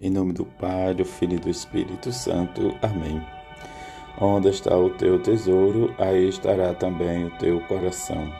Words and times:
Em 0.00 0.10
nome 0.10 0.32
do 0.32 0.44
Pai, 0.44 0.94
do 0.94 1.04
Filho 1.04 1.34
e 1.34 1.40
do 1.40 1.50
Espírito 1.50 2.12
Santo. 2.12 2.72
Amém. 2.82 3.20
Onde 4.20 4.48
está 4.48 4.76
o 4.76 4.90
teu 4.90 5.20
tesouro, 5.20 5.92
aí 5.98 6.28
estará 6.28 6.72
também 6.72 7.24
o 7.24 7.30
teu 7.38 7.60
coração. 7.62 8.32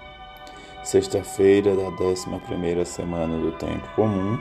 Sexta-feira 0.84 1.74
da 1.74 1.88
11 2.00 2.84
semana 2.84 3.36
do 3.38 3.50
Tempo 3.58 3.88
Comum, 3.96 4.38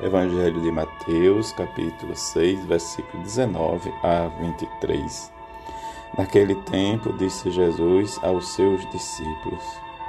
Evangelho 0.00 0.60
de 0.60 0.72
Mateus, 0.72 1.52
capítulo 1.52 2.16
6, 2.16 2.64
versículo 2.64 3.22
19 3.22 3.88
a 4.02 4.26
23. 4.40 5.32
Naquele 6.18 6.56
tempo, 6.62 7.12
disse 7.12 7.48
Jesus 7.48 8.18
aos 8.24 8.48
seus 8.54 8.84
discípulos: 8.90 9.62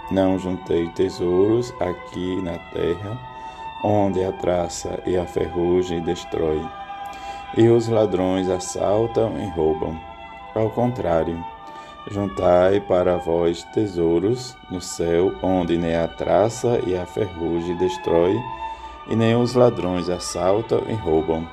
Não 0.09 0.39
juntei 0.39 0.87
tesouros 0.93 1.71
aqui 1.79 2.41
na 2.41 2.57
terra 2.71 3.36
onde 3.83 4.23
a 4.23 4.31
traça 4.31 5.01
e 5.05 5.17
a 5.17 5.25
ferrugem 5.25 6.01
destrói, 6.01 6.61
e 7.55 7.67
os 7.69 7.87
ladrões 7.87 8.49
assaltam 8.49 9.33
e 9.39 9.47
roubam. 9.49 9.99
Ao 10.55 10.69
contrário, 10.69 11.43
juntai 12.09 12.79
para 12.81 13.17
vós 13.17 13.63
tesouros 13.73 14.55
no 14.71 14.81
céu, 14.81 15.33
onde 15.43 15.77
nem 15.77 15.95
a 15.95 16.07
traça 16.07 16.79
e 16.85 16.97
a 16.97 17.05
ferrugem 17.05 17.75
destrói, 17.77 18.35
e 19.07 19.15
nem 19.15 19.35
os 19.35 19.53
ladrões 19.53 20.09
assaltam 20.09 20.83
e 20.87 20.93
roubam. 20.93 21.47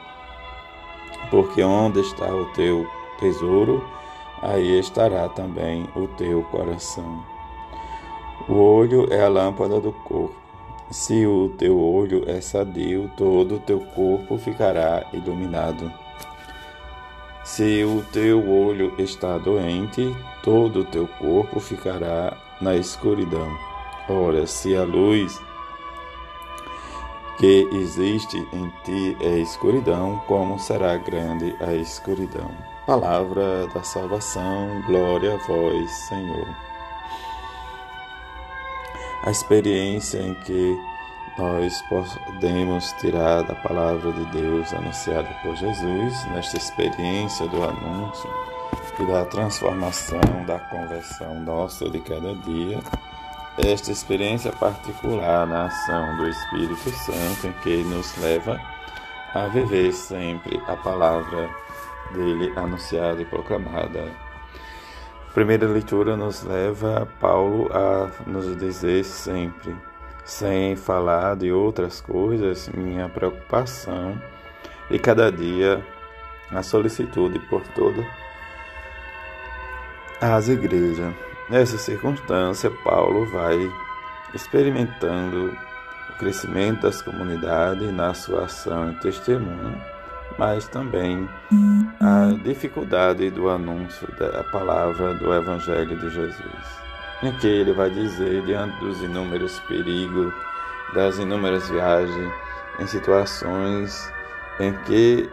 Porque 1.31 1.63
onde 1.63 2.01
está 2.01 2.27
o 2.27 2.47
teu 2.53 2.87
tesouro, 3.19 3.85
aí 4.43 4.79
estará 4.79 5.29
também 5.29 5.89
o 5.95 6.07
teu 6.09 6.43
coração. 6.45 7.25
O 8.49 8.55
olho 8.55 9.07
é 9.13 9.25
a 9.25 9.29
lâmpada 9.29 9.81
do 9.81 9.93
corpo. 9.93 10.44
Se 10.91 11.27
o 11.27 11.49
teu 11.59 11.81
olho 11.81 12.25
é 12.29 12.41
sadio, 12.41 13.11
todo 13.17 13.57
o 13.57 13.61
teu 13.61 13.81
corpo 13.81 14.37
ficará 14.37 15.05
iluminado. 15.13 15.91
Se 17.43 17.83
o 17.85 18.03
teu 18.13 18.49
olho 18.49 18.95
está 18.99 19.39
doente, 19.39 20.15
todo 20.43 20.81
o 20.81 20.85
teu 20.85 21.07
corpo 21.07 21.59
ficará 21.59 22.37
na 22.61 22.77
escuridão. 22.77 23.49
Ora, 24.09 24.47
se 24.47 24.77
a 24.77 24.85
luz 24.85 25.41
que 27.39 27.69
existe 27.73 28.37
em 28.53 28.73
ti 28.85 29.17
é 29.21 29.39
escuridão, 29.39 30.23
como 30.27 30.59
será 30.59 30.97
grande 30.99 31.57
a 31.61 31.73
escuridão? 31.75 32.51
Palavra 32.87 33.67
da 33.69 33.83
salvação, 33.83 34.83
glória 34.87 35.35
a 35.35 35.47
vós, 35.47 35.91
Senhor 36.09 36.74
a 39.25 39.31
experiência 39.31 40.19
em 40.19 40.35
que 40.35 40.79
nós 41.39 41.83
podemos 41.83 42.93
tirar 43.01 43.43
da 43.43 43.55
palavra 43.55 44.13
de 44.13 44.25
Deus 44.27 44.73
anunciada 44.73 45.29
por 45.43 45.57
Jesus, 45.57 46.25
nesta 46.27 46.59
experiência 46.59 47.49
do 47.49 47.63
anúncio 47.65 48.31
e 49.01 49.07
da 49.07 49.25
transformação, 49.25 50.21
da 50.47 50.59
conversão 50.59 51.41
nossa 51.41 51.89
de 51.89 52.01
cada 52.01 52.35
dia, 52.37 52.79
esta 53.59 53.91
experiência 53.91 54.53
particular 54.53 55.47
na 55.47 55.67
ação 55.67 56.17
do 56.19 56.29
Espírito 56.29 56.91
Santo, 56.91 57.47
em 57.47 57.53
que 57.63 57.83
nos 57.85 58.17
leva 58.19 58.61
a 59.33 59.47
viver 59.47 59.93
sempre 59.93 60.61
a 60.69 60.77
palavra 60.77 61.49
dele 62.13 62.53
anunciada 62.57 63.23
e 63.23 63.25
proclamada 63.25 64.05
primeira 65.35 65.67
leitura 65.67 66.17
nos 66.17 66.45
leva 66.45 67.09
Paulo 67.21 67.69
a 67.73 68.09
nos 68.25 68.57
dizer 68.57 69.05
sempre, 69.05 69.75
sem 70.25 70.77
falar 70.77 71.35
de 71.35 71.51
outras 71.51 72.01
coisas, 72.01 72.69
minha 72.69 73.09
preocupação 73.09 74.17
e 74.89 74.97
cada 74.97 75.33
dia 75.33 75.85
a 76.53 76.63
solicitude 76.63 77.41
por 77.51 77.63
todas 77.75 78.07
as 80.21 80.49
igrejas. 80.49 81.13
Nessa 81.51 81.79
circunstância, 81.79 82.71
Paulo 82.85 83.27
vai 83.27 83.59
experimentando 84.33 85.53
o 86.11 86.19
crescimento 86.19 86.83
das 86.83 87.03
comunidades 87.03 87.93
na 87.93 88.15
sua 88.15 88.45
ação 88.45 88.93
e 88.93 88.95
testemunho 89.01 89.94
mas 90.39 90.67
também 90.69 91.29
a 92.01 92.35
dificuldade 92.43 93.31
do 93.31 93.49
anúncio 93.49 94.09
da 94.19 94.43
palavra 94.45 95.15
do 95.15 95.33
Evangelho 95.33 95.97
de 95.99 96.11
Jesus, 96.11 96.83
em 97.23 97.33
que 97.39 97.47
ele 97.47 97.73
vai 97.73 97.91
dizer, 97.91 98.43
diante 98.43 98.79
dos 98.81 99.01
inúmeros 99.03 99.59
perigos, 99.61 100.33
das 100.95 101.19
inúmeras 101.19 101.69
viagens, 101.69 102.33
em 102.81 102.87
situações 102.87 104.13
em 104.61 104.73
que 104.85 105.29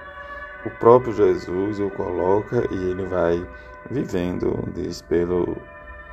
o 0.65 0.69
próprio 0.71 1.13
Jesus 1.13 1.79
o 1.79 1.89
coloca 1.89 2.67
e 2.71 2.75
ele 2.75 3.05
vai 3.05 3.45
vivendo, 3.89 4.67
diz, 4.75 5.01
pelo 5.01 5.57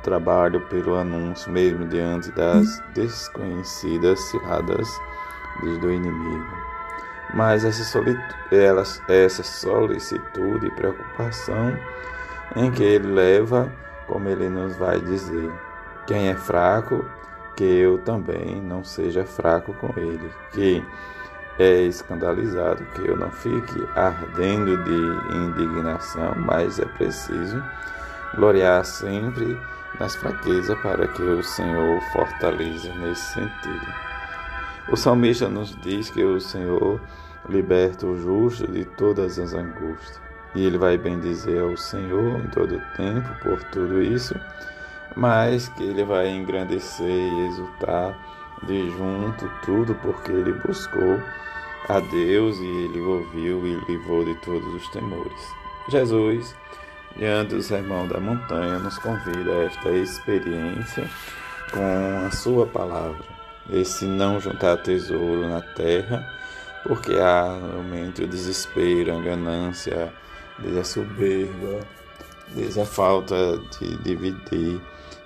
trabalho, 0.03 0.61
pelo 0.67 0.95
anúncio, 0.95 1.51
mesmo 1.51 1.87
diante 1.87 2.31
das 2.31 2.81
desconhecidas 2.93 4.19
ciladas 4.29 4.87
do 5.61 5.91
inimigo. 5.91 6.68
Mas 7.33 7.63
essa, 7.63 7.83
essa 9.07 9.43
solicitude 9.43 10.67
e 10.67 10.71
preocupação 10.71 11.77
em 12.55 12.71
que 12.71 12.83
ele 12.83 13.07
leva, 13.07 13.71
como 14.07 14.27
ele 14.27 14.49
nos 14.49 14.75
vai 14.75 14.99
dizer, 14.99 15.51
quem 16.07 16.29
é 16.29 16.35
fraco, 16.35 17.05
que 17.55 17.63
eu 17.63 17.99
também 17.99 18.61
não 18.61 18.83
seja 18.83 19.25
fraco 19.25 19.73
com 19.73 19.93
ele, 19.99 20.31
que 20.51 20.83
é 21.59 21.81
escandalizado, 21.81 22.83
que 22.95 23.05
eu 23.05 23.17
não 23.17 23.29
fique 23.31 23.87
ardendo 23.95 24.77
de 24.83 25.35
indignação, 25.35 26.33
mas 26.37 26.79
é 26.79 26.85
preciso 26.85 27.61
gloriar 28.35 28.85
sempre 28.85 29.59
nas 29.99 30.15
fraquezas 30.15 30.77
para 30.79 31.07
que 31.07 31.21
o 31.21 31.43
Senhor 31.43 32.01
fortaleça 32.13 32.93
nesse 32.95 33.33
sentido. 33.33 34.08
O 34.91 34.97
salmista 34.97 35.47
nos 35.47 35.75
diz 35.81 36.09
que 36.09 36.23
o 36.23 36.41
Senhor 36.41 36.99
liberta 37.47 38.07
o 38.07 38.17
justo 38.19 38.65
de 38.71 38.85
todas 38.85 39.37
as 39.37 39.53
angústias. 39.53 40.19
E 40.55 40.65
ele 40.65 40.79
vai 40.79 40.97
bendizer 40.97 41.61
ao 41.61 41.77
Senhor 41.77 42.39
em 42.39 42.47
todo 42.47 42.75
o 42.75 42.97
tempo 42.97 43.29
por 43.43 43.63
tudo 43.65 44.01
isso, 44.01 44.33
mas 45.15 45.69
que 45.69 45.83
ele 45.83 46.03
vai 46.03 46.29
engrandecer 46.29 47.07
e 47.07 47.47
exultar 47.47 48.17
de 48.63 48.89
junto 48.89 49.47
tudo 49.63 49.93
porque 50.01 50.31
ele 50.31 50.53
buscou 50.53 51.21
a 51.87 51.99
Deus 51.99 52.57
e 52.57 52.65
ele 52.65 52.99
ouviu 52.99 53.67
e 53.67 53.79
livrou 53.87 54.25
de 54.25 54.33
todos 54.41 54.73
os 54.73 54.89
temores. 54.89 55.53
Jesus, 55.89 56.55
diante 57.15 57.53
do 57.53 57.61
sermão 57.61 58.07
da 58.07 58.19
montanha, 58.19 58.79
nos 58.79 58.97
convida 58.97 59.51
a 59.51 59.63
esta 59.65 59.91
experiência 59.91 61.07
com 61.71 62.25
a 62.25 62.31
sua 62.31 62.65
palavra 62.65 63.38
esse 63.71 64.05
não 64.05 64.39
juntar 64.39 64.77
tesouro 64.77 65.47
na 65.47 65.61
terra, 65.61 66.27
porque 66.83 67.13
há 67.13 67.57
realmente 67.57 68.23
o 68.23 68.27
desespero, 68.27 69.17
a 69.17 69.21
ganância, 69.21 70.13
desde 70.57 70.79
a 70.79 70.83
soberba, 70.83 71.79
desde 72.55 72.81
a 72.81 72.85
falta 72.85 73.59
de 73.79 73.97
dividir 73.97 74.81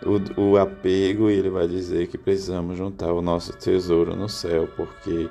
o, 0.05 0.41
o 0.41 0.57
apego, 0.57 1.29
e 1.29 1.35
ele 1.35 1.49
vai 1.49 1.67
dizer 1.67 2.07
que 2.07 2.17
precisamos 2.17 2.77
juntar 2.77 3.11
o 3.11 3.21
nosso 3.21 3.53
tesouro 3.53 4.15
no 4.15 4.27
céu, 4.27 4.67
porque 4.75 5.29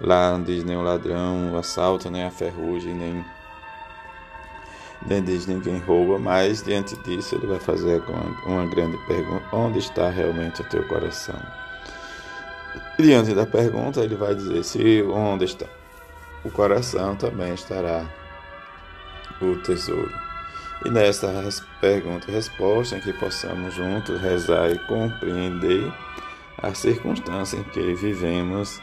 lá 0.00 0.32
não 0.32 0.42
diz 0.42 0.64
nem 0.64 0.76
o 0.76 0.82
ladrão, 0.82 1.52
o 1.52 1.58
assalto, 1.58 2.10
nem 2.10 2.24
a 2.24 2.30
ferrugem, 2.30 2.94
nem 2.94 3.24
nem 5.06 5.22
diz 5.22 5.46
ninguém 5.46 5.78
rouba, 5.78 6.18
mas 6.18 6.62
diante 6.62 6.96
disso 7.04 7.36
ele 7.36 7.46
vai 7.46 7.60
fazer 7.60 8.02
uma 8.44 8.66
grande 8.66 8.98
pergunta: 9.06 9.44
onde 9.52 9.78
está 9.78 10.10
realmente 10.10 10.60
o 10.60 10.64
teu 10.64 10.86
coração? 10.88 11.40
Diante 12.98 13.32
da 13.32 13.46
pergunta, 13.46 14.00
ele 14.00 14.16
vai 14.16 14.34
dizer 14.34 14.64
se 14.64 15.02
onde 15.04 15.44
está 15.44 15.66
o 16.44 16.50
coração 16.50 17.14
também 17.14 17.54
estará 17.54 18.04
o 19.40 19.54
tesouro. 19.62 20.12
E 20.84 20.90
nesta 20.90 21.28
pergunta 21.80 22.28
e 22.28 22.34
resposta, 22.34 22.96
em 22.96 23.00
que 23.00 23.12
possamos 23.12 23.74
juntos 23.74 24.20
rezar 24.20 24.70
e 24.72 24.78
compreender 24.86 25.92
a 26.60 26.74
circunstância 26.74 27.56
em 27.56 27.62
que 27.64 27.94
vivemos 27.94 28.80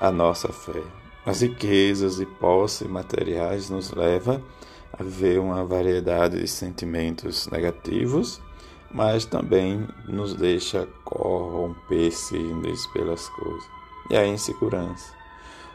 a 0.00 0.12
nossa 0.12 0.52
fé. 0.52 0.82
As 1.26 1.40
riquezas 1.40 2.20
e 2.20 2.26
posse 2.26 2.84
materiais 2.86 3.70
nos 3.70 3.90
levam 3.90 4.40
a 4.92 5.02
viver 5.02 5.40
uma 5.40 5.64
variedade 5.64 6.40
de 6.40 6.46
sentimentos 6.46 7.48
negativos 7.48 8.40
mas 8.90 9.24
também 9.24 9.86
nos 10.06 10.34
deixa 10.34 10.88
corromper-se 11.28 12.38
pelas 12.94 13.28
coisas. 13.28 13.68
E 14.10 14.16
a 14.16 14.26
insegurança. 14.26 15.12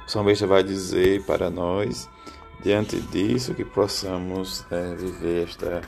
O 0.08 0.10
salmista 0.10 0.48
vai 0.48 0.64
dizer 0.64 1.24
para 1.26 1.50
nós, 1.52 2.10
diante 2.64 3.00
disso, 3.00 3.54
que 3.54 3.64
possamos 3.64 4.66
é, 4.72 4.96
viver 4.96 5.44
esta 5.44 5.82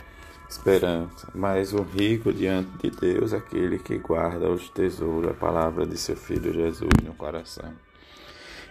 esperança. 0.47 1.27
Mas 1.33 1.73
o 1.73 1.81
rico 1.81 2.31
diante 2.31 2.69
de 2.77 2.91
Deus, 2.91 3.33
aquele 3.33 3.79
que 3.79 3.97
guarda 3.97 4.49
os 4.49 4.69
tesouros, 4.69 5.31
a 5.31 5.33
palavra 5.33 5.85
de 5.85 5.97
seu 5.97 6.15
Filho 6.15 6.53
Jesus 6.53 6.91
no 7.03 7.13
coração. 7.15 7.73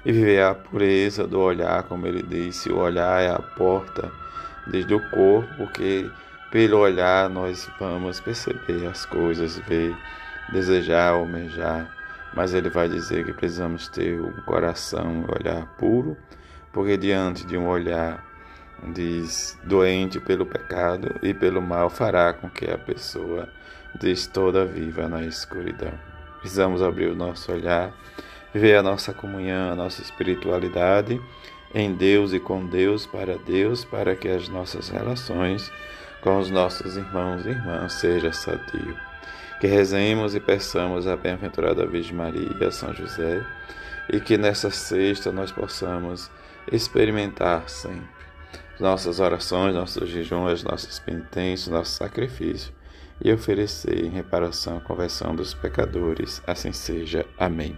e 0.07 0.13
viver 0.13 0.43
a 0.43 0.55
pureza 0.55 1.27
do 1.27 1.41
olhar, 1.41 1.83
como 1.85 2.07
ele 2.07 2.23
disse, 2.23 2.71
o 2.71 2.77
olhar 2.77 3.23
é 3.23 3.31
a 3.31 3.41
porta 3.41 4.13
desde 4.67 4.95
o 4.95 5.11
corpo, 5.11 5.49
porque 5.57 6.09
pelo 6.53 6.79
olhar 6.79 7.29
nós 7.31 7.69
vamos 7.81 8.21
perceber 8.21 8.87
as 8.87 9.05
coisas, 9.07 9.59
ver, 9.67 9.97
desejar, 10.53 11.11
almejar, 11.11 11.91
mas 12.35 12.53
ele 12.53 12.69
vai 12.69 12.89
dizer 12.89 13.25
que 13.25 13.33
precisamos 13.33 13.89
ter 13.89 14.21
um 14.21 14.33
coração, 14.43 15.07
um 15.07 15.27
olhar 15.39 15.67
puro, 15.79 16.17
porque 16.73 16.97
diante 16.97 17.47
de 17.47 17.57
um 17.57 17.69
olhar 17.69 18.25
diz 18.93 19.59
doente 19.65 20.21
pelo 20.21 20.45
pecado 20.45 21.19
e 21.23 21.33
pelo 21.33 21.63
mal 21.63 21.89
fará 21.89 22.33
com 22.33 22.51
que 22.51 22.71
a 22.71 22.77
pessoa 22.77 23.49
diz 23.99 24.27
toda 24.27 24.65
viva 24.65 25.09
na 25.09 25.25
escuridão. 25.25 25.93
Precisamos 26.41 26.83
abrir 26.83 27.07
o 27.07 27.15
nosso 27.15 27.53
olhar, 27.53 27.93
ver 28.53 28.77
a 28.77 28.83
nossa 28.83 29.15
comunhão, 29.15 29.73
a 29.73 29.77
nossa 29.77 30.03
espiritualidade 30.03 31.21
em 31.75 31.95
Deus 31.95 32.33
e 32.33 32.39
com 32.39 32.67
Deus, 32.67 33.07
para 33.07 33.37
Deus, 33.39 33.85
para 33.85 34.15
que 34.15 34.29
as 34.29 34.49
nossas 34.49 34.89
relações 34.89 35.73
com 36.21 36.39
os 36.39 36.51
nossos 36.51 36.97
irmãos 36.97 37.45
e 37.45 37.51
irmãs 37.51 37.95
seja 37.95 38.33
sadio. 38.33 39.14
Que 39.61 39.67
rezemos 39.67 40.35
e 40.35 40.41
peçamos 40.41 41.07
a 41.07 41.17
bem-aventurada 41.17 41.87
Virgem 41.87 42.15
Maria 42.15 42.71
São 42.71 42.93
José, 42.93 43.45
e 44.13 44.21
que 44.21 44.37
nessa 44.37 44.71
sexta 44.71 45.33
nós 45.33 45.51
possamos 45.51 46.31
experimentar 46.71 47.69
sempre 47.69 48.15
nossas 48.79 49.21
orações, 49.21 49.75
nossos 49.75 50.09
jejuns, 50.09 50.63
nossas 50.65 50.99
penitências, 50.99 51.69
nossos 51.69 51.95
sacrifícios 51.95 52.73
e 53.23 53.33
oferecer 53.33 54.05
em 54.05 54.11
reparação 54.11 54.79
a 54.79 54.81
conversão 54.81 55.35
dos 55.35 55.55
pecadores. 55.55 56.43
Assim 56.47 56.73
seja. 56.73 57.25
Amém. 57.39 57.77